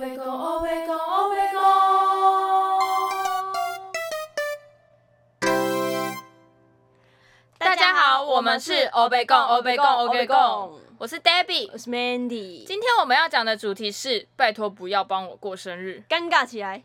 [0.00, 1.60] 白讲，黑白讲，黑白讲。
[7.58, 10.80] 大家好，我们是欧贝贡，欧贝贡，欧贝贡。
[10.96, 12.64] 我是 Debbie，我是 Mandy。
[12.64, 16.02] 今天我们要讲的主题是：拜托不要帮我过生日。
[16.08, 16.82] 尴尬起来，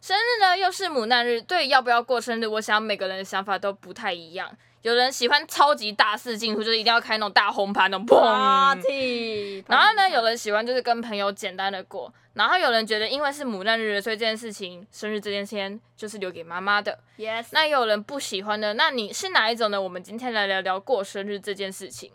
[0.00, 4.56] 生日呢又是母难日，对要不要过生日，我想每个人的想法都不太一样。
[4.82, 8.04] 有人喜欢超级大肆进出，就是一定要开那种大红盘那种。
[8.04, 9.64] Party。
[9.68, 16.98] 然后呢，有人喜欢就是跟朋友简单的过，然后有人觉得因为是母难日，所以这件事情，生日这件事情就是留给妈妈的。
[17.16, 19.80] Yes，那也有人不喜欢的，那你是哪一种呢？
[19.80, 22.10] 我们今天来聊聊过生日这件事情。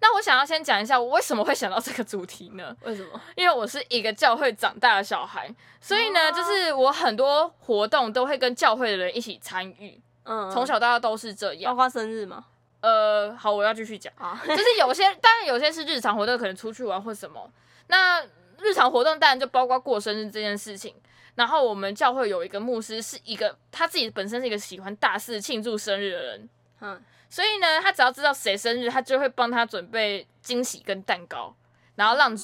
[0.00, 2.76] 那我想要先讲一下，我为什么会想到这个主题呢？
[2.82, 3.20] 为什么？
[3.36, 5.48] 因为我是一个教会长大的小孩，
[5.80, 11.90] 所以呢，哦就是我很多活动都会跟教会的人一起参与，嗯，从小到大都是这样包样。
[11.90, 12.44] 括生日吗。
[12.80, 14.12] 呃，好，我要继续讲。
[14.16, 17.50] 啊， 就是有些，当然有些是日常活动，可能出去玩或什么。
[17.88, 18.22] 那
[18.58, 20.94] 日常活动当然就包括过生日这件事情。
[21.34, 26.48] 然后我们教会有一个牧师，是一个他自己本身是一个喜欢大肆庆祝生日的人，
[26.80, 31.54] 嗯，所以呢，他只要知道谁生日，他就会帮他准备惊喜跟蛋糕，
[31.94, 32.36] 然后让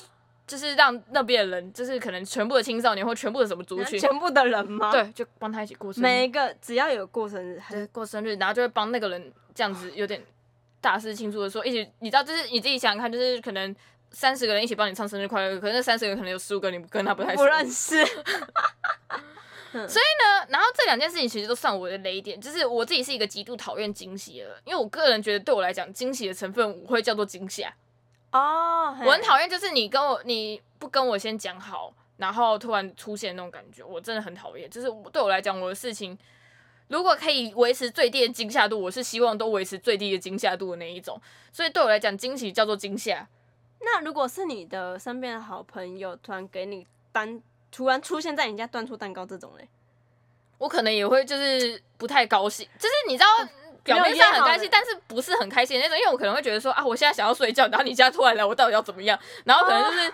[0.49, 6.03] 就是让那边的人，就是可能全部的青少年或全部的什么族群，全部的人吗？，对，就帮他一起过生日。
[6.03, 10.21] 每一个只要有过生日，还对是过生日，然后就会帮那个人这样子有点
[10.81, 13.77] 大肆庆祝的说，一起，你知道，就是你自己想想看，就是可能
[14.11, 18.03] 三十个人一起帮你唱生日快乐，可是那三十个可能有十五个你跟他不太熟不认识。
[19.71, 27.73] 那然后这两件事情其实都算我的雷点，就是我自己是一个极度讨厌惊喜的人，因为我个人觉得对我来讲，惊喜的成分我会叫做惊吓，
[28.31, 34.69] 哦，我很讨厌就是你跟我你不跟我先讲好，然后突然出现那种感觉，我真的很讨厌。
[34.69, 36.17] 就是对我来讲，我的事情
[36.89, 41.19] 如果可以维持最低的惊吓度，我是希望都维持最低的惊吓度的那一种。
[41.53, 43.27] 所以对我来讲，惊喜叫做惊吓。
[43.81, 49.67] 那如果是你的身边的好朋友突然给你单，突然出现在你家端出蛋糕这种嘞，
[50.59, 53.49] 我可能也会就是不太高兴，就是你知道。
[53.95, 59.19] 表面上很开心，但是不是很开心的那种，因为我可能会觉得说啊，我现在想要睡觉，然后你现在突然来，我到底要怎么样？
[59.45, 60.13] 然后可能就是、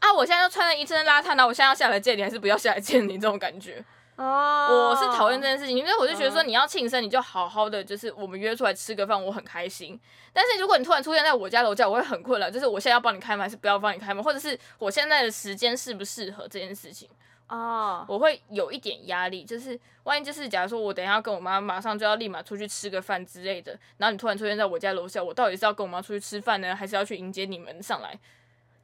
[0.00, 3.84] 啊，我现在就穿了一身邋遢，然后我现在要下来见你，还是不要下来见你这种感觉。
[4.16, 9.98] 哦我是讨厌这件事情，因为我就觉得说嗯你要庆生，你就好好的，就是我们约出来吃个饭，我很开心。
[10.32, 17.08] 但是如果你突然出现在我家楼下，我会很困扰，就是我现在要帮你开门还是不要帮你开门，或者是我现在的时间适不适合这件事情，
[17.48, 19.44] 哦，我会有一点压力。
[19.44, 28.18] 就是万一就是假如说我等一下要跟我妈马上就要立马出去吃个饭之类的，然后你突然出现在我家楼下，我到底是要跟我妈出去吃饭呢，还是要去迎接你们上来？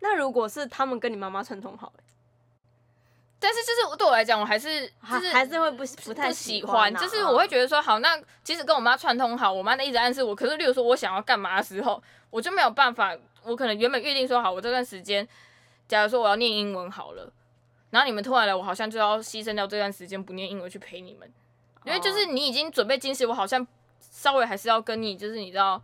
[0.00, 2.04] 那如果是他们跟你妈妈串通好嘞，
[3.38, 15.26] 但是就是对我来讲，我还是就是还还是会不不太喜欢就是我会觉得说，好，那即使跟我妈串通好，我妈一直暗示我，可是例如说我想要干嘛的时候，我就没有办法，我可能原本预定说好，我这段时间，
[15.88, 17.32] 假如说我要念英文好了，
[17.94, 21.32] 然后你们突然来，我好像就要牺牲掉这段时间不念英文去陪你们，
[21.84, 23.64] 因为就是你已经准备惊喜，我好像
[24.00, 25.80] 稍微还是要跟你，就是你知道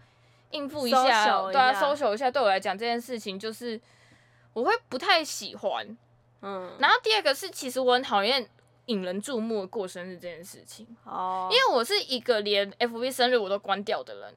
[0.50, 1.02] 应付一下
[1.52, 3.80] 对啊一下，social 一下，对我来讲这件事情就是
[4.54, 5.96] 我会不太喜欢。
[6.42, 8.44] 嗯，然后第二个是，其实我很讨厌
[8.86, 10.84] 引人注目的过生日这件事情。
[11.04, 14.34] 哦，因为我是一个连 FB 生日我都关掉的人，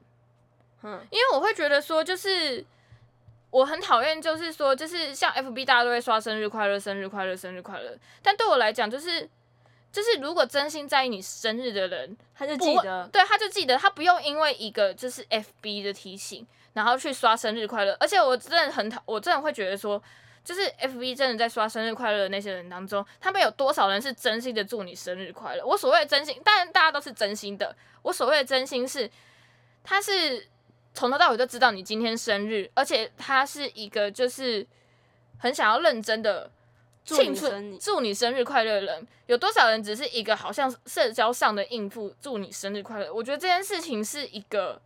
[0.82, 1.04] 嗯。
[1.10, 2.64] 因为我会觉得说，就是
[3.54, 9.28] 我很讨厌，就是说，就是像 FB 大家都会刷生日快乐、生日快乐、生日快乐，但对我来讲，就是
[9.92, 20.02] 就是如果真心在意你生日的人，他就记得，对，他就记得，他不用因为一个就是 FB 的提醒，然后去刷生日快乐，而且我真的很讨，我真的会觉得说。
[20.44, 25.64] 就是 F B 真的在刷生日快乐的那些人当中，他们有多少人是真心的祝你生日快乐？
[25.64, 27.74] 我所谓的真心，当然大家都是真心的。
[28.02, 29.10] 我所谓的真心是，
[29.82, 30.46] 他是
[30.94, 34.64] 从头到尾都知道你今天生日，而且他是一个就是
[35.38, 36.48] 很想要认真的
[37.04, 43.12] 庆祝你祝你生日快乐的人，有多少人只是一个好像社交上的应付祝你生日快乐？
[43.12, 44.80] 我觉得这件事情是一个，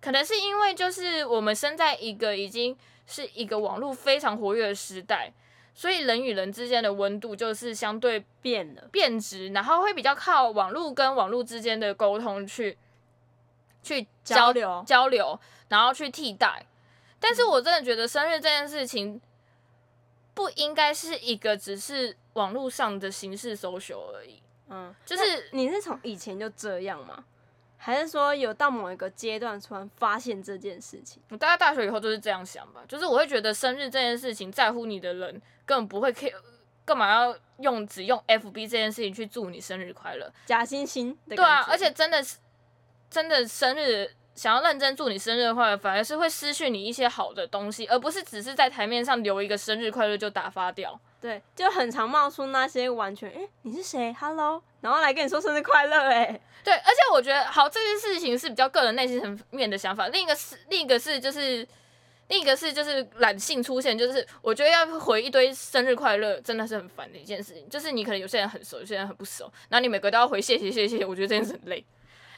[0.00, 5.32] 可能是因为就是我们生在一个已经是一个网络非常活跃的时代，
[5.74, 12.76] 所以人与人之间的温度就是相对变了，变质，然后会比较靠网络跟网络之间的沟通去
[13.82, 15.38] 去交流交流，
[15.68, 16.66] 然后去替代。
[17.18, 19.20] 但是我真的觉得生日这件事情
[20.32, 27.24] 不应该是一个只是网络上的形式 social 而已，嗯，就是你是从以前就这样吗？
[27.82, 31.22] 还是说有到某一个阶段突然发现这件事情？
[31.30, 36.34] 我大概大学以后就是这样想吧，就是我会觉得生日这件事情，在乎你的人根本不会 care，
[36.84, 40.30] 干嘛要用只用 FB 这件事情去祝你生日快乐？
[40.44, 42.36] 假惺惺的对啊而且真的是
[43.10, 50.98] 真的生日想要认真祝你生日快乐，反而是会失去你一些好的东西，而不是只是在台面上留一个生日快乐就打发掉。
[51.20, 60.08] 对，就很常冒出那些完全，哎、你是谁？Hello，然后来跟你说生日快乐，哎，对，而且我觉得好，这件事情是比较个人内心层面的想法。
[60.08, 61.66] 另一个是，另一个是就是，
[62.28, 67.68] 另一个是就是懒性出现，就是我觉得要回一堆生日快乐，真的是很烦的一件事情。
[67.68, 71.84] 就是你可能有些人很熟，有些人很不熟，然后你每个都要回谢谢谢谢，我觉得这件事很累。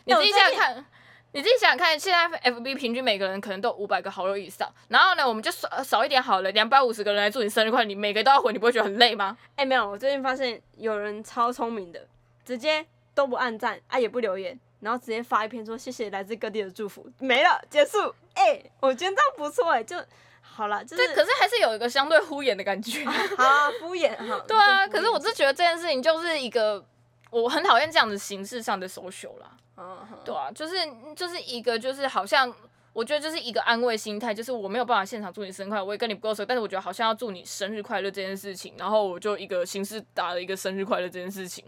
[0.05, 0.87] 你自己想想看。
[1.35, 9.35] 你自己想想看，现在 FB 平均每个人可能都五百个好友以上，然后呢，我们就少少一点好了，两百五十个人来祝你生日快乐，你每个都要回，你不会觉得很累吗？
[9.57, 12.07] 哎、没有，我最近发现有人超聪明的，
[12.45, 12.85] 直接
[13.15, 18.15] 都不按赞啊，也不留言，然后直接发一篇说谢谢来自各地的祝福，没了，结束。
[18.35, 19.97] 哎、我觉得这样不错，哎，就
[20.43, 23.03] 好了，就是这可是还是有一个相对敷衍的感觉。
[23.39, 24.39] 啊敷衍哈。
[24.47, 26.85] 对啊，可是我是觉得这件事情就是一个
[27.33, 29.57] 我很讨厌这样子形式上的 social 啦。
[29.77, 30.77] 嗯哼对啊，就是
[31.17, 32.55] 就是一个就是好像
[32.93, 41.65] 我觉得就是一个安慰心态，就是我没有办法现场祝你生日快乐，我也跟你不够熟，但是我觉得好像要祝你生日快乐这件事情，然后我就一个形式打了一个生日快乐这件事情。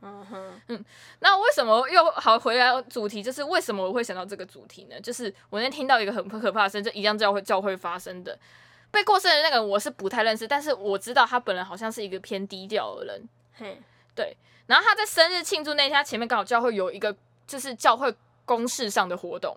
[0.00, 0.84] 嗯哼，嗯
[1.20, 3.22] 那为什么又好回来主题？
[3.22, 5.00] 就是为什么我会想到这个主题呢？
[5.00, 8.38] 就是我那天听到一个很很可怕的声，就一样教会教会发生的。
[8.90, 13.28] 被过生的那个人我是不太认识，但是我知道他本人好像是一个偏低调的人。
[13.54, 13.80] 嘿，
[14.66, 17.14] 然后他在生日庆祝那天，他前面刚好教会有一个
[17.46, 18.14] 就是教会
[18.44, 19.56] 公事上的活动，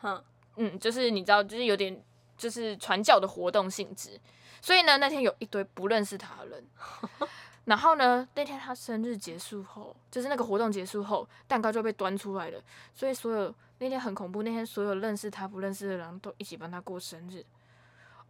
[0.00, 0.22] 哼，
[0.56, 2.02] 嗯，就是你知道，就是有点
[2.36, 4.18] 就是传教的活动性质，
[4.60, 6.66] 所以呢，那天有一堆不认识他的人。
[7.66, 12.58] 然后呢，那天他生日结束后，就是那个活动结束后，蛋糕就被端出来了，
[12.94, 17.44] 所以所有那天很恐怖，那天所有认识他不认识的人都一起帮他过生日。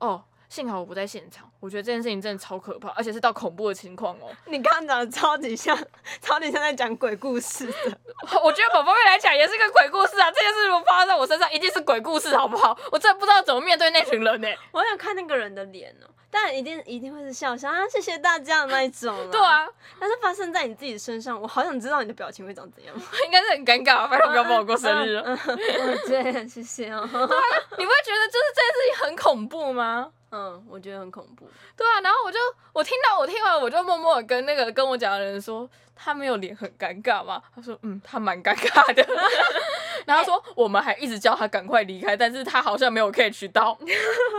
[0.01, 4.31] 哦，幸好我不在现场，我觉得这件事情真的超可怕，而且是到恐怖的情况哦。
[4.47, 5.77] 你刚刚讲的超级像，
[6.23, 7.99] 超级像在讲鬼故事的。
[8.43, 10.31] 我觉得宝宝妹来讲也是个鬼故事啊！
[10.31, 12.77] 这件事如果发生在我身上，一定是鬼故事，好不好？
[12.91, 19.15] 我真的不知道怎么面对那群人呢、我想看那个人的脸哦、但一定一定会是笑笑啊，谢谢大家的那一种。
[19.31, 19.69] 对，啊，
[20.00, 22.95] 但是发生在你自己身上，我好想知道你的表情会长怎样。
[23.25, 25.23] 应该是很尴尬，拜托不要帮我过生日了。
[25.27, 27.03] 嗯，嗯我觉得谢谢哦。
[27.03, 30.11] 你不会觉得就是这件事情很恐怖吗？
[30.31, 31.49] 嗯，我觉得很恐怖。
[31.77, 32.39] 对啊，然后我就
[32.73, 37.43] 我听到我听完我就默默的跟那个跟我讲的人说，他没有脸很尴尬吗？
[37.55, 39.07] 他说嗯，他蛮尴尬的。
[40.07, 43.79] 然后他说我们还一直叫他赶快离开，但是他好像没有 catch 到。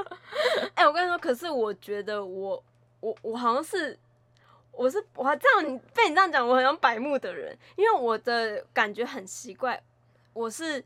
[0.75, 2.63] 哎、我跟你说，可是我觉得我
[2.99, 3.97] 我我好像是。
[4.71, 9.81] 我是我还这样，你被你这样讲，我很像白目的人，因为我的感觉很奇怪，
[10.31, 10.81] 我是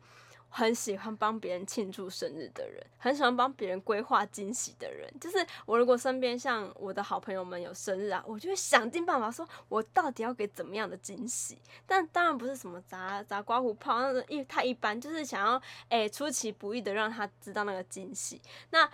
[0.56, 5.12] 很喜欢帮别人庆祝生日的人，很喜欢帮别人规划惊喜的人。
[5.20, 11.58] 就是我如果身边像我的好朋友们有生日啊，我就会想尽办法说，我到底要给怎么样的惊喜。
[11.88, 15.60] 但当然不是什么砸砸刮胡炮那种一太一般，就是想要
[15.90, 18.40] 哎、出其不意的让他知道那个惊喜。
[18.70, 18.88] 那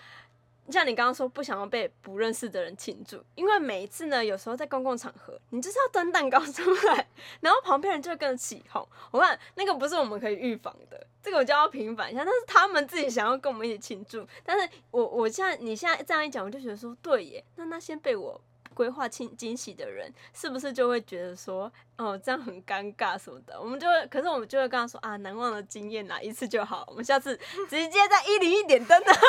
[0.71, 7.07] 像你刚刚说不想要被不认识的人庆祝，因为每一次呢，有时候在公共场合，你就是要端蛋糕出来，
[7.41, 8.87] 然后旁边人就会跟着起哄。
[9.11, 12.23] 我看那个不是我们可以预防的，这个我就要平反一下。
[12.23, 18.39] 但是他们自己想要跟我们一起庆祝，但是我我现在你现在这样一讲，我就觉得说对耶，那那先被我。
[18.79, 23.59] 规划惊惊喜的人，是不是就会觉得说，哦，这样很尴尬什么的？
[23.59, 27.35] 我们就会，可是我们就会跟他说啊，难忘的经验哪，一次就好，我们下次
[27.69, 29.11] 直接在一零一点灯的。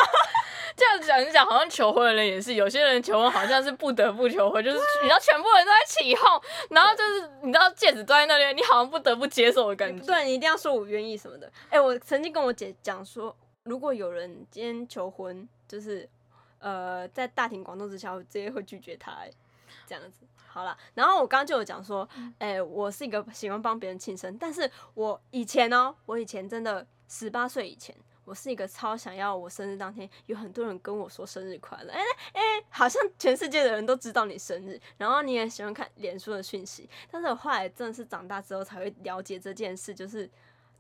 [0.77, 10.07] 这样讲一讲，好像求婚的人也是，有些人求婚好像是不得不求婚，就是你知道全部人都在起哄，然后就是你知道戒指端在那边，你好像不得不接受的感觉。
[10.07, 11.51] 对你一定要说我愿意什么的。
[11.71, 16.09] 哎、我曾经跟我姐讲说，如果有人今天求婚，就是
[16.61, 19.31] 呃在大庭广众之下，我直接会拒绝他、哎，
[19.91, 20.25] 这样子。
[20.47, 32.01] 好了，然后我刚刚就有讲说，哎、我是一个喜欢帮别人庆生，但是我以前哦，我以前真的十八岁以前，我是一个超想要我生日当天有很多人跟我说生日快乐，哎、
[32.33, 40.29] 哎、好像全世界的人都知道你生日，然后你也喜欢看脸书的讯息，但是我后来真的是长大之后才会了解这件事，就是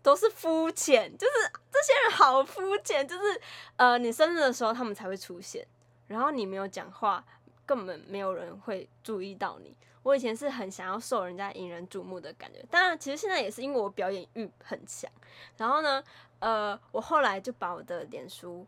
[0.02, 1.32] 都是肤浅，就是
[1.70, 3.40] 这些人好肤浅，就是
[3.76, 5.64] 呃，你生日的时候他们才会出现，
[6.08, 7.24] 然后你没有讲话，
[7.70, 9.72] 根本没有人会注意到你。
[10.02, 15.08] 我以前是很想要受人家引人注目的感觉，当然，其实现在也是因为我表演欲很强。
[15.56, 16.02] 然后呢，
[16.40, 18.66] 呃，我后来就把我的脸书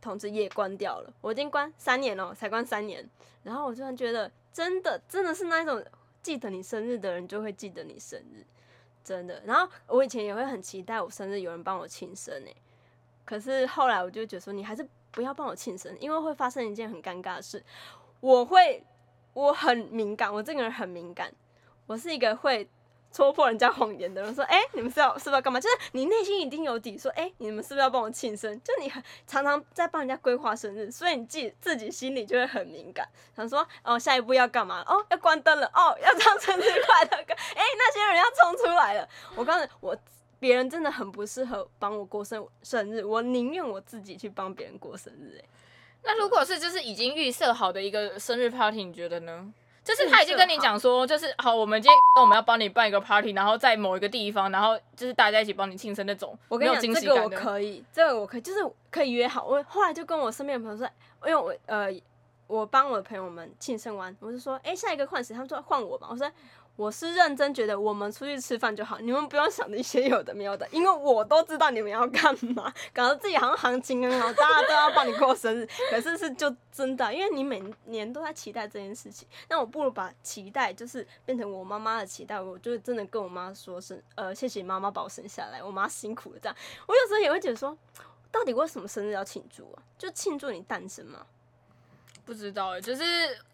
[0.00, 3.06] 通知页关掉了，我已经关三年了，才关三年。
[3.42, 5.84] 然后我突然觉得，真的真的是那一种
[6.22, 8.46] 记得你生日的人就会记得你生日，
[9.04, 9.42] 真的。
[9.44, 12.56] 然后我以前也会很期待我生日有人帮我庆生诶，
[13.26, 17.62] 可是后来我就觉得说，你还是不要帮我庆生，因为会发生一件很尴尬的事，
[18.22, 18.84] 我会
[19.34, 21.32] 我很敏感，我这个人很敏感，
[21.88, 22.68] 我是一个会
[23.10, 25.58] 戳破人家谎言的人，说，哎、你们是要是不是要干嘛？
[25.58, 28.56] 就是你内心一定有底，说，哎、你们是不是要帮我庆生？
[28.62, 28.88] 就你
[29.26, 34.84] 常常在帮人家规划生日，所以你自己自己心里就会很敏感，想说，哦，下一步要干嘛？
[34.86, 39.08] 哦，要关灯了，哦，要唱生日快乐歌，哎、那些人要冲出来了。
[39.34, 39.98] 我告诉你，我
[40.38, 45.44] 别人真的很不适合帮我过生生日，我宁愿我自己去帮别人过生日、哎。
[46.04, 49.52] 那如果是就是已经预设好的一个生日 party，你觉得呢？
[49.84, 57.28] 就是他已经跟你讲说，就是好，我们今天我们要帮你办一个 party，然后在某一个地方，然后就是大家一起帮你庆生那种，我跟你讲，这个我。
[57.28, 58.60] 可以，这个我可以，就是
[58.92, 59.44] 可以约好。
[59.44, 60.88] 我后来就跟我身边的朋友说，
[61.28, 61.88] 因为我呃，
[62.46, 65.34] 我帮我的朋友们庆生完，我就说，哎、下一个换谁？
[65.34, 66.06] 他们说换我吧。
[66.08, 66.30] 我说
[66.74, 86.56] 我是认真觉得我们出去吃饭就好，你们不用想那些有的没有的，因为我都知道你们要干嘛， 搞得自己好像行情很好，大家都要帮你过生日， 可是是就真的，因为你每年都在期待这件事情，那我不如把期待就是变成我妈妈的期待，我就真的跟我妈说是呃，谢谢妈妈把我生下来，我妈辛苦了这样。
[86.86, 87.76] 我有时候也会觉得说，
[88.30, 89.82] 到底为什么生日要庆祝啊？
[89.98, 91.26] 就庆祝你诞生吗？
[92.24, 93.02] 不知道哎，就是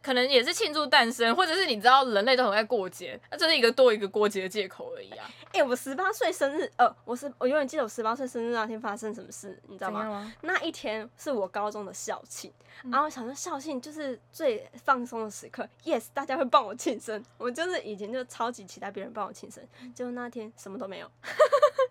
[0.03, 10.33] 可能也是庆祝诞生，或者是你知道人类都很爱过节，那这是一个多一个过节的借口而已啊，哎、我十八岁生日，呃，我是我永远记得我十八岁生日那天发生什么事，你知道吗？
[10.43, 12.53] 那一天是我高中的校庆，
[12.85, 17.25] 嗯然后我想说校庆就是最放松的时刻，yes，大家会帮我庆生。
[17.39, 21.11] 我就是以前就超级期待别人帮我庆生，结果那天什么都没有。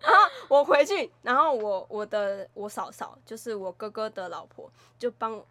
[0.00, 5.42] 然后我回去，然后我我的我嫂嫂就是我哥哥的老婆，就帮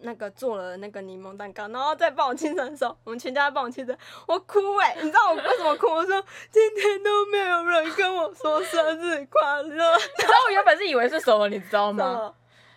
[0.00, 3.96] 那个做了那个柠檬蛋糕，然后再帮我庆生的时候，我们全家帮我庆生，
[4.26, 5.86] 我哭哎、你知道我为什么哭？
[5.86, 12.34] 我说今天都没有人跟我说生日快乐，然后我原本是以为是什么，你知道吗？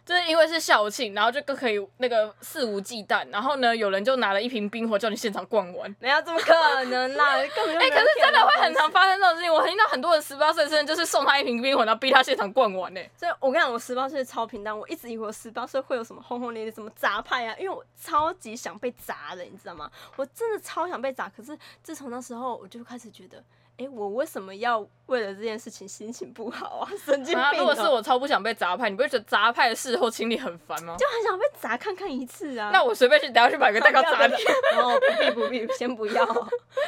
[0.08, 5.94] 就是因为是校庆，然后就更可以那个肆无忌惮，然后呢，有人就拿了一瓶冰火叫你现场灌完。
[6.00, 7.36] 没有，怎么可能啦？
[7.54, 8.78] 根本就哎、没可是真的会很。
[8.78, 9.52] 常发生这种事情。
[9.52, 19.90] 我听到很多人十八岁生日就是送他一瓶冰火，然后逼他现场灌完呢、所以我跟你讲，我十八岁超平淡，我一直以为我十八岁会有什么轰轰烈烈、什么砸派啊，因为我超级想被砸的，你知道吗？
[20.16, 21.28] 我真的超想被砸。
[21.36, 23.44] 可是自从那时候，我就开始觉得，
[23.78, 26.90] 哎、我为什么要为了这件事情心情不好啊？
[27.06, 27.60] 神经病！
[27.60, 30.96] 如果是我超不想被砸派，你不会觉得砸派的事后清理很烦吗？
[30.98, 32.72] 就很想被砸看看一次啊。
[32.74, 34.34] 那我随便去，等下去买个蛋糕 砸你。
[34.74, 36.26] 然后不必不必，先不要。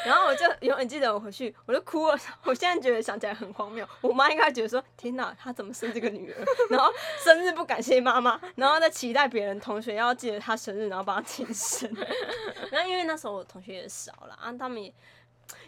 [0.04, 2.18] 然后我就永远记得我回去，我就哭了。
[2.44, 3.88] 我现在觉得想起来很荒谬。
[4.02, 6.44] 我妈应该觉得说：天哪，她怎么生这个女儿？
[6.72, 6.92] 然后
[7.24, 11.88] 生日不感谢妈妈，然后再期待别人同学要记得她生日，然后帮她庆生。
[12.72, 14.92] 然后因为那时候我同学也少了啊，他们也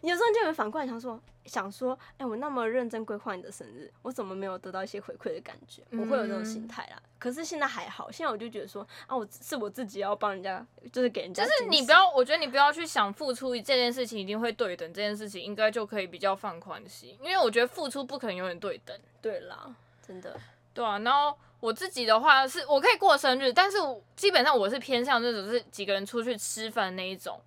[0.02, 5.82] 有时候就会反过来想说，想说，哎、我那么认真规划你的生日，我怎么没有得到一些回馈的感觉？
[5.92, 7.02] 我会有这种心态啦。
[7.20, 18.98] 可是现在还好，现在我就觉得说，啊，我是我自己要帮人家，就是给人家就，是你不要，我觉得你不要去想付出这件事情一定会对等，这件事情应该就可以比较放宽心，因为我觉得付出不可能永远对等。
[19.22, 19.74] 对啦，
[20.06, 20.40] 真的，
[20.74, 27.40] 对啊，然后我自己的话是我可以过生日，但是我基本上我是偏向那种是几个人出去吃饭那一种，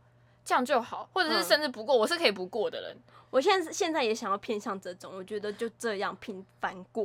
[0.44, 1.44] 这样就好，或者是嗯。
[1.44, 2.96] 生日不过，我是可以不过的人，
[3.30, 7.04] 我现在现在也想要偏向这种，我觉得就这样平凡过，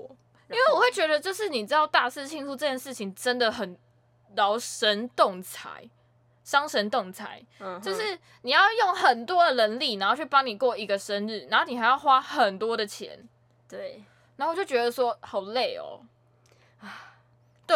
[0.50, 3.78] 因因为我会觉得就是你知道大肆庆祝这件事情真的很
[4.36, 5.90] 劳神动财。
[6.42, 13.30] 伤神动财，嗯，就是你要用很多的人力，然后去帮你过一个生日，然后你还要花很多的钱，
[13.68, 14.04] 对，
[14.36, 16.02] 然后我就觉得说好累哦。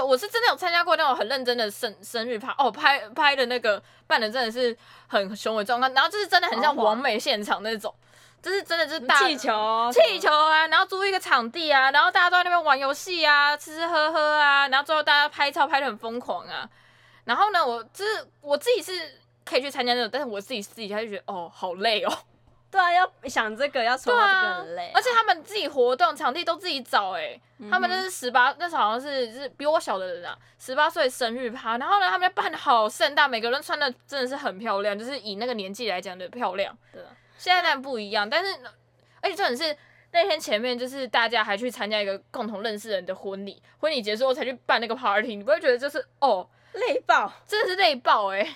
[0.04, 4.76] 对，我是真的有参加过那种很认真的生生日趴，哦，拍拍的那个办的真的是
[5.08, 7.94] 很雄伟壮观，然后就是真的很像完美现场那种，
[8.42, 16.70] 就是真的就是大气球，气球啊，然后租一个场地啊，然后大家都在那边玩游戏啊，吃吃喝喝啊，然后最后大家拍照拍的很疯狂啊。
[17.26, 22.14] 然后呢，我就是我自己是可以去参加那种，但是我自己私底下就觉得哦，好累哦。
[22.74, 36.76] 对啊，要想这个要筹划这个对啊很累，而且他们自己活动场地都自己找、欸，嗯他们那是十八，那时候好像是是比我小的人啊，十八岁生日趴，然后呢，他们办的好盛大，每个人穿的真的是很漂亮，就是以那个年纪来讲的漂亮。
[36.92, 38.52] 对啊，现在当然不一样，但是
[39.22, 39.78] 而且重点是
[40.12, 47.32] 那天前面就是大家还去参加一个共同认识人的婚礼，婚礼结束后才去办那个 party，你不会觉得就是哦，累爆。
[47.46, 48.56] 真的是累爆哎、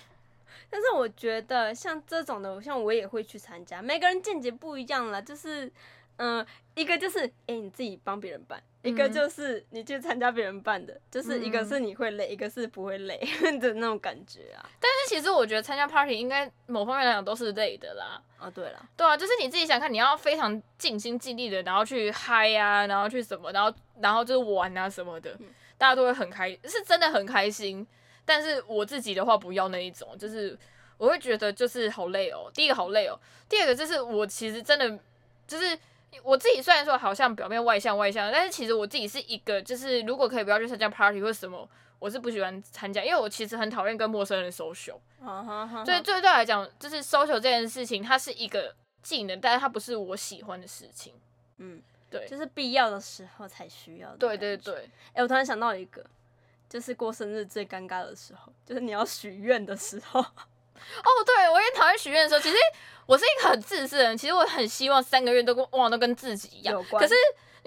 [0.70, 3.82] 但是我觉得像这种的，像我也会去参加。
[3.82, 5.72] 每个人见解不一样啦，就是，
[6.18, 6.46] 嗯、
[6.76, 13.18] 一个就是哎、诶你自己帮别人办，一个嗯就是你去参加别人办的，就是一个是你会累，一个是不会累
[13.60, 14.70] 的那种感觉啊。
[14.80, 18.22] 但是其实我觉得参加 party 应该某方面来讲都是累的啦。
[18.40, 25.36] 哦，对了，对啊，就是你自己想看，你要非常尽心尽力的，然后去嗨啊，然后去什么，然后然后就是玩啊什么的，
[25.78, 27.88] 大家都会很开，是真的很开心。
[28.28, 30.56] 但是我自己的话不要那一种，就是
[30.98, 32.52] 我会觉得就是好累哦。
[32.54, 33.18] 第一个好累哦，
[33.48, 35.00] 第二个就是我其实真的
[35.48, 35.80] 就是
[36.24, 41.68] 我自己虽然说好像表面外向外向，但是其实我自己是一个，就是如果可以不要去参加 party 或什么，
[42.00, 44.98] 我是不喜欢参加，因为我其实很讨厌跟陌生人 social。
[45.86, 51.14] 所以对对我来讲，就是 social 这件事情，它是一个技能，但是它不是我喜欢的事情。
[51.58, 54.16] 嗯，对，就是必要的时候才需要。
[54.16, 54.56] 对对。
[54.56, 56.06] 对，哎、我突然想到一个，
[56.70, 60.20] 就是过生日最尴尬的时候，就是你要许愿的时候。
[60.22, 62.56] 哦，对我也讨厌许愿的时候，其实
[63.06, 67.16] 我是一个很自私的人，其实我很希望三个月都跟往往都跟自己一样有，关可是。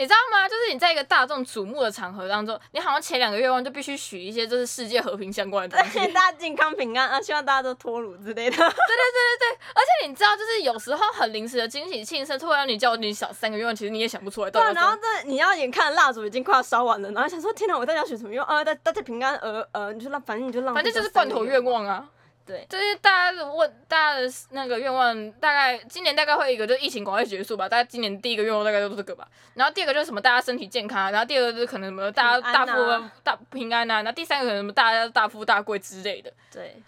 [0.01, 0.49] 你知道吗？
[0.49, 5.99] 就是你在一个大众瞩目的场合当中，你好像前两个愿望就必须许一些就是世界和平相关的东西。
[6.13, 8.57] 大家健康平安 啊，希望大家都脱乳之类的。
[8.57, 14.63] 对对对对对而且你知道，就是有时候很临时的惊喜庆生，突然你叫你想三个愿望，其实你也想不出来到。
[14.73, 18.49] 然后这你要眼看蜡烛已经快要烧完了，然后想说天哪，我到底要许什么愿望？
[18.57, 21.63] 啊，大大家平安，呃呃，你就让反正你就让，反正就是罐头愿。
[21.63, 22.09] 望啊。
[22.51, 27.69] 对，就是大家的问，大家的那个愿望，大概今年大概会一个，就是疫情赶快结束吧。
[27.69, 29.29] 大家今年第一个愿望大概就是这个吧。
[29.55, 31.11] 然后第二个就是什么，大家身体健康啊。
[31.13, 33.97] 然后第二个就是可能什么，大家大富大平安啊。
[34.03, 36.83] 然后第三个可能什么，大家大富大贵之类的，对，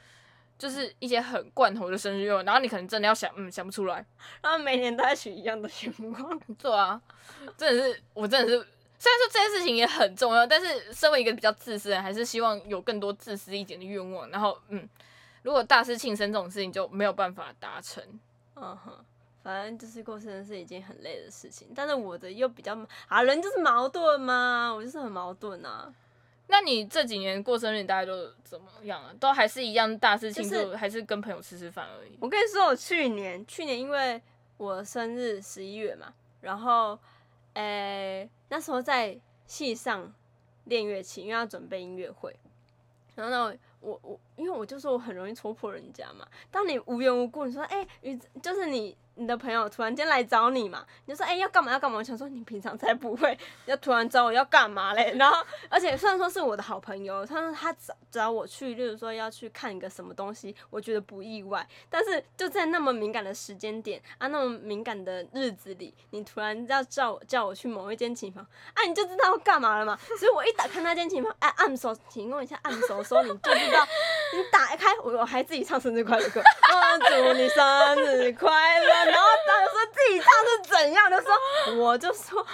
[0.58, 2.44] 就是一些很罐头的生日愿望。
[2.44, 4.04] 然后你可能真的要想，嗯，想不出来。
[4.42, 6.40] 然后每年都在许一样的愿望。
[6.60, 7.00] 对啊，
[7.56, 8.66] 真的是，我真的是，
[8.98, 14.28] 虽然说这件事情也很重要，但是身为一个比较自私的人，还是希望有更多自私一点的愿望。
[14.30, 14.88] 然后，嗯，
[15.42, 18.02] 如果大肆庆生这种事情就没有办法达成。
[18.54, 19.04] 嗯哼，
[19.42, 25.92] 反正就是过生日是一件很累的事情，但是我的又比较啊，人就是矛盾嘛，我就是很矛盾啊。
[26.48, 29.10] 那你这几年过生日，你大概都怎么样啊？
[29.18, 32.16] 都还是一样大事庆祝，就是还是跟朋友吃吃饭而已？
[32.20, 34.20] 我跟你说，我去年去年因为
[34.58, 36.98] 我生日十一月嘛，然后
[37.54, 40.12] 诶、那时候在戏上
[40.64, 42.36] 练乐器，因为要准备音乐会。
[43.14, 46.26] 然后呢，我我因为我就说我很容易戳破人家嘛。
[46.50, 51.98] 当你无缘无故你说，哎、你就是你你的朋友突然间来找你嘛，你就说，哎、要干嘛要干嘛？
[51.98, 55.14] 我想说你平常才不会， 要突然找我要干嘛嘞？
[55.16, 61.66] 然后而且虽然说是我的好朋友，他说他找找我去，例如说要去看一个什么东西，我觉得不意外。
[61.90, 68.42] 但是就在那么敏感的时间点啊，那么敏感的日子里，你突然要叫我叫我去某一间琴房，
[68.74, 69.98] 啊，你就知道要干嘛了嘛。
[70.18, 73.86] 所以我一打开那间琴房，哎、按手，请问一下按手的时候，你就知道，
[74.32, 78.86] 你打开我我还自己唱生日快乐歌，啊，祝你生日快乐。
[78.86, 82.44] 然后当时说自己唱是怎样的时候，我就说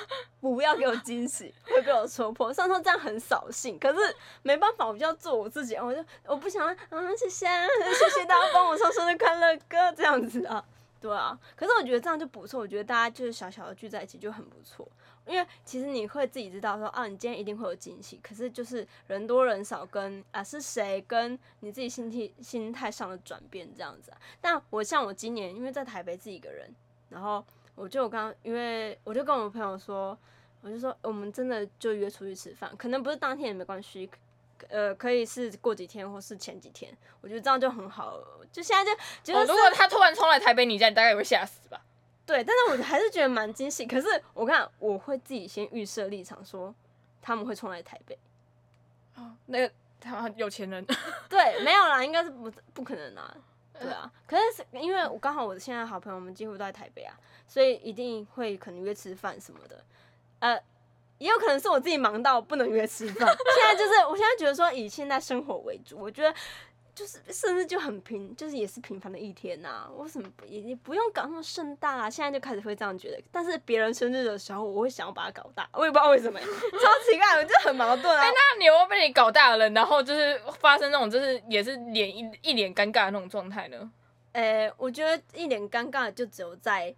[0.41, 2.53] 不要给我惊喜，会被我戳破。
[2.53, 3.99] 虽然说这样很扫兴，可是
[4.43, 6.77] 没办法，我就要做我自己，我就我不想啊，
[7.17, 10.65] 谢谢谢谢大家帮我唱生日快乐歌这样子啊。
[11.01, 12.59] 对啊，可是我觉得这样就不错。
[12.59, 14.85] 我觉得大家就是小小的聚在一起就很不错，
[15.29, 18.19] 因为其实你会自己知道说啊，你今天一定会有惊喜。
[18.23, 24.19] 可是就是人多人少跟啊是谁跟你自己心态心态上的转变这样子啊。
[24.41, 26.75] 但我像我今年因为在台北自己一个人，
[27.11, 30.17] 然后我就我刚因为我就跟我朋友说，
[30.63, 34.11] 我就说我们真的就约出去吃饭，可能不是当天也没关系。
[34.71, 38.45] 呃，可以是过几天或是前几天，我觉得这样就很好了。
[38.51, 41.81] 就现在就觉得哦，是如果他突然冲来台北你家，你大概也会吓死吧？
[42.29, 43.87] 对，但是我还是觉得蛮惊喜。
[43.87, 46.75] 可是我看我会自己先预设立场，说
[47.23, 48.19] 他们会冲来台北。
[49.17, 50.85] 哦，那个他有钱人，
[51.27, 53.35] 对，没有啦，应该是不不可能啦。
[53.81, 59.83] 对啊，可是是因为我刚好我现在好朋友们几乎都在台北啊，所以一定会可能约吃饭什么的。
[60.41, 60.63] 呃，
[61.17, 63.27] 也有可能是我自己忙到不能约吃饭。
[63.27, 66.37] 现在就是我现在觉得说以现在生活为主，我觉得。
[66.99, 72.11] 就是甚至就很平，就是也是平凡的一天呐、为什么也也不用搞那么盛大啊？
[72.11, 78.25] 现在就开始会这样觉得，但是别人生日的时候，我会想要把它搞大，我也不知道为什么， 超奇怪，我就很矛盾啊。
[78.25, 83.89] 那你有没有被你搞大了，然后就是发生那种就是也是脸一一脸尴尬的那种状态呢？
[84.33, 86.93] 诶、我觉得一脸尴尬的就只有在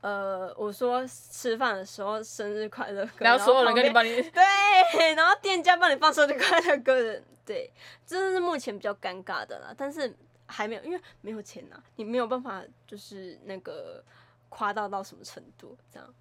[0.00, 7.70] 呃，我说吃饭的时候生日快乐歌，然后所有人跟你帮你， 对，然后店家帮你放生日快乐歌的，对，
[8.06, 9.74] 这是目前比较尴尬的啦。
[9.76, 14.02] 但是还没有，因为没有钱呐、你没有办法就是那个
[14.48, 16.14] 夸大到什么程度这样。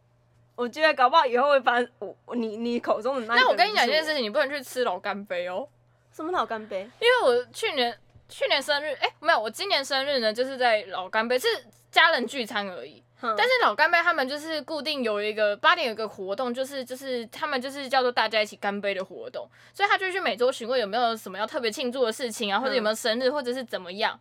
[0.55, 5.65] 我觉得搞不好以后会发生我我你你口中的那一个那我跟你讲一件事情，你不能去吃老干杯哦。
[6.11, 6.81] 什么老干杯？
[6.99, 11.47] 因为我去年去年生日，哎、没有，我今年生日呢，就是在老干杯，是
[11.89, 13.01] 家人聚餐而已。
[13.21, 24.19] 但但是老干杯他们就是固定有一个八点有一个活动，就是就是他们就是叫做大家一起干杯的活动，所以他就去每周询问有没有什么要特别庆祝的事情啊，或者有没有生日，或者是怎么样。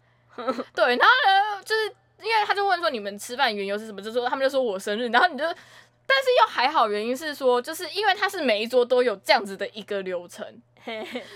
[0.75, 1.87] 对，然后呢，就是
[2.23, 5.45] 因为他就问说你们吃饭缘由是什么，就说他们就说我生日，然后你就。
[6.11, 10.43] 但是又还好，原因是说，就是因为他是每一桌都有这样子的一个流程，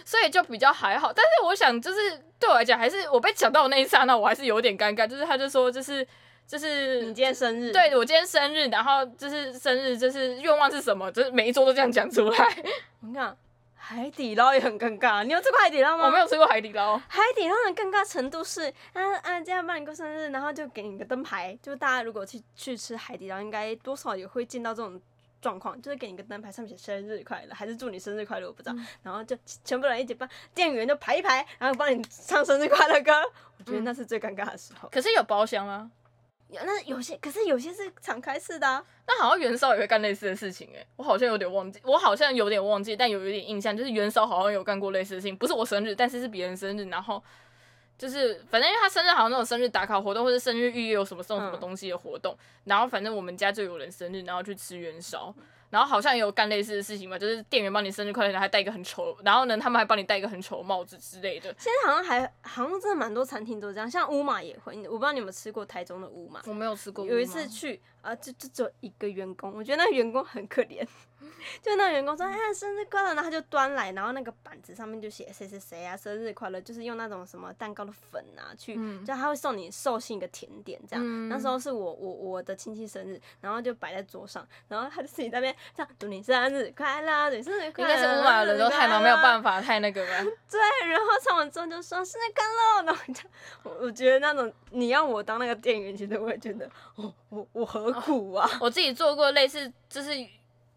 [0.03, 1.13] 所以就比较还好。
[1.13, 5.07] 但是我想，就是对我来讲，还是我被抢到的那一刹那，我还是有点尴尬。
[5.07, 6.09] 就是他就说，就是
[6.47, 12.45] 就是你今天生日，对我今天生日，然后就是生日，就是愿望是什么，就是每一桌都这样讲出来。
[13.01, 13.37] 我跟你讲，
[13.75, 15.25] 海底捞也很尴尬。
[15.25, 16.07] 你有吃过海底捞吗？
[16.07, 21.59] 我没有吃过海底捞，海底捞的尴尬程度是，啊啊，今天帮你过生日，然后就给你个灯牌。
[21.63, 25.01] 就大家如果去去吃海底捞，应该多少也会见到这种
[25.41, 28.77] 状况，就是给你个灯牌，上面写生日快乐，还是祝你生日快乐，我不知道。
[29.03, 33.13] 然后就全部人一起帮，店员就排一排，然后帮你唱生日快乐歌。
[33.59, 34.89] 我觉得那是最尴尬的时候。
[34.91, 36.02] 可是有包厢啊，有
[36.65, 38.85] 那有些，可是有些是敞开式的、啊。
[39.07, 47.23] 那好像元宵也会干类似的事情哎、我好像有点忘记，我好像有点忘记，但有有点印象，就是元宵好像有干过类似的事情，不是我生日，但是是别人生日，然后
[47.99, 55.35] 就是反正因为他生日好像那种生日打卡活动或者生日预约有什么送什么嗯东西的活动，然后反正我们家就有人生日，然后去吃元宵。
[55.73, 61.45] 然后好像也有干类似的事情吧，就是店员帮你生日快乐，然后还戴一个很丑，然后呢，他们还帮你戴一个很丑的帽子之类的。
[61.59, 64.77] 现在好像还好像真的蛮多餐厅都这样，像乌马也会。
[64.87, 66.43] 我不知道你有没有吃过台中的乌马。
[66.45, 70.87] 我没有吃过，有一次，去啊，就就只有一个员工，我觉得那个员工很可怜，
[71.61, 81.05] 就那个员工说：“哎，生日快乐！”然后他就端来，然后那个板子上面就写谁谁谁啊，生日快乐，就是用那种什么蛋糕的粉啊去，嗯就他会送你寿星一个甜点这样。
[81.05, 87.91] 嗯那时候是我我我的亲戚生日，然后就摆在桌上，然后他就自己在那边这样祝你生日快乐，祝你生日快乐。
[87.91, 90.13] 应该是乌马的人都太忙，没有办法太那个吧。
[90.51, 93.03] 对，然后唱完之后就说生日快乐，然后
[93.63, 98.49] 我我觉得那种你要我当那个店员，其实我也觉得，我，我我何苦啊？
[98.61, 100.11] 我自己做过类似，就是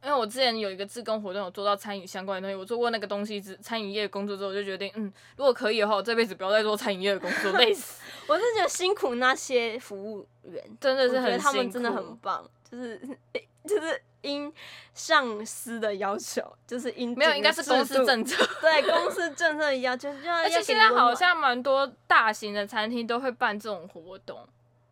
[0.05, 13.01] 因为我之前有一个自工活动，有做到餐饮相关的东西，我做过那个东西之餐饮业工作之后，我就决定，嗯，如果可以的话，我这辈子不要再做餐饮业的工作，累死， 我是觉得辛苦那些服务员，真的是很他们真的很棒，就是
[13.67, 14.53] 就是因
[14.93, 18.47] 上司的要求，就是因没有，整应该是公司政策。
[18.61, 24.47] 对公司政策的要求，就要 而且现在好像蛮多大型的餐厅都会办这种活动，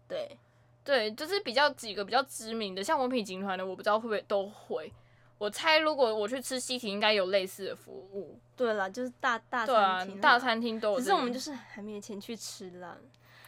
[0.07, 0.35] 对
[0.83, 4.91] 对，就是比较几个比较知名的，像文品集团的，我不知道会不会都会。
[5.37, 8.39] 我猜如果我去吃西提，应该有类似的服务。
[8.55, 10.99] 对了，就是大大餐厅，，大餐厅都有。
[10.99, 12.95] 只是我们就是还没钱去吃啦。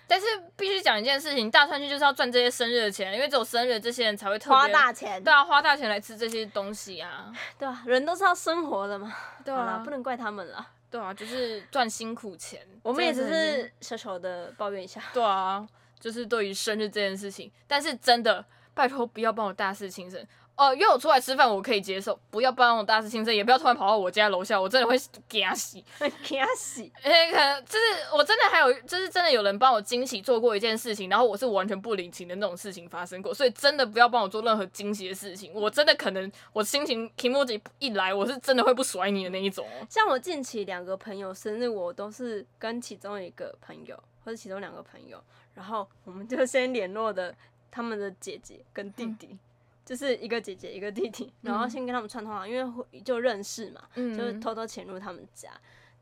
[0.07, 9.11] 但是必须讲一件事情，大餐厅就是要赚这些生日的钱，因为只有生日的这些人才会特别花大钱，对啊，花大钱来吃这些东西啊， 对啊，人都是要生活的嘛。
[9.43, 10.67] 对，啊不，能怪他们啦。
[10.91, 12.61] 对啊，就是赚辛苦钱。
[12.83, 15.01] 我们也只是小小的抱怨一下。
[15.11, 15.67] 对啊，
[15.99, 18.45] 就是对于生日这件事情，但是真的
[18.75, 20.23] 拜托不要帮我大肆轻生。
[20.57, 24.95] 哦、约我出来吃饭我可以接受，不要帮我大事情生，也不要突然跑到我家楼下，我真的会
[25.27, 25.83] 给他洗。
[25.99, 35.51] 给他洗，那个就是我真的还有，就是真的有人帮我惊喜做过一件事情，然后我是完全不领情的那种事情发生过，所以真的不要帮我做任何惊喜的事情。
[35.53, 39.85] 我真的可能我心情 j i 一来，我是真的会不甩你的那一种哦。
[39.89, 45.21] 像我近期两个朋友生日，我都是跟其中一个朋友或者其中两个朋友，
[45.53, 47.35] 然后我们就先联络的
[47.69, 49.37] 他们的姐姐跟弟弟，
[49.85, 54.17] 就是一个姐姐一个弟弟，然后先跟他们串通好，因为会就认识嘛，嗯。
[54.17, 55.49] 就是偷偷潜入他们家。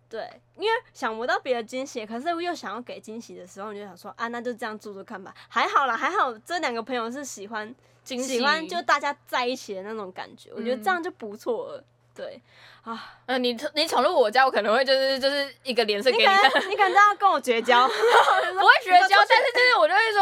[0.10, 5.34] 对，因为想不到别的惊喜，可是又想要给惊喜的时候，你就想说啊，那就这样做做看吧。
[5.50, 8.38] 还好啦，还好这两个朋友是喜欢惊喜。
[8.38, 11.84] 喜欢就大家在一起的那种感觉，我觉得嗯这样就不错了。
[12.16, 12.40] 对
[12.84, 20.22] 啊，呃，你你闯入我家，我可能会就是就是一个脸色给你你看可，能你可能要跟我绝交， 不会绝交，但是就是我就会说，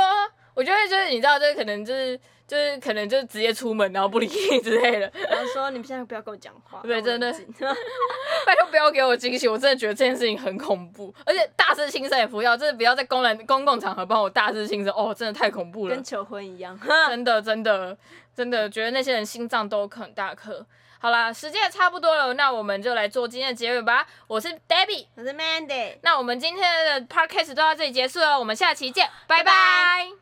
[0.53, 2.17] 我就会就是你知道，就是可能就是
[2.51, 5.09] 就是可能就是直接出门，然后不理你之类的。
[5.29, 7.31] 然后说你们现在不要跟我讲话，对真的
[8.45, 16.77] 拜托不要给我惊喜，我真的觉得这件事情很恐怖，而且大肆轻生也不要，真的不要在公然公共场合帮我大肆轻生，哦，真的太恐怖了跟，求婚一样。
[17.07, 17.97] 真的真的
[18.35, 20.65] 真的觉得那些人心脏都很大颗。
[20.99, 24.05] 好啦，时间也差不多了，那我们就来做今天的结尾吧。
[24.27, 25.95] 我是 Debbie，我是 Mandy。
[26.01, 30.20] 那我们今天的 podcast 都到这里结束了，我们下期见，拜拜拜拜